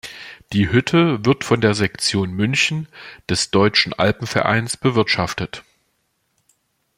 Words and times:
Die 0.51 0.71
Hütte 0.71 1.25
wird 1.25 1.43
von 1.43 1.61
der 1.61 1.75
Sektion 1.75 2.31
München 2.31 2.87
des 3.29 3.51
Deutschen 3.51 3.93
Alpenvereins 3.93 4.75
bewirtschaftet. 4.75 5.63